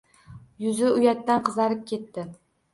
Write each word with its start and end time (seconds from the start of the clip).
Yuzi 0.65 0.89
uyatdan 1.01 1.45
qizarib 1.51 1.87
ketdi. 1.95 2.29